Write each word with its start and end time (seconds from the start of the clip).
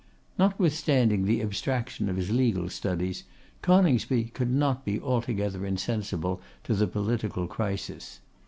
Notwithstanding 0.39 1.25
the 1.25 1.43
abstraction 1.43 2.09
of 2.09 2.15
his 2.17 2.31
legal 2.31 2.69
studies, 2.69 3.23
Coningsby 3.61 4.31
could 4.33 4.49
not 4.49 4.83
be 4.83 4.99
altogether 4.99 5.63
insensible 5.63 6.41
to 6.63 6.73
the 6.73 6.87
political 6.87 7.45
crisis. 7.45 8.19